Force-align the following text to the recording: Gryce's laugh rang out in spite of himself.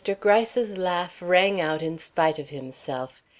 Gryce's 0.19 0.79
laugh 0.79 1.17
rang 1.21 1.61
out 1.61 1.83
in 1.83 1.99
spite 1.99 2.39
of 2.39 2.49
himself. 2.49 3.21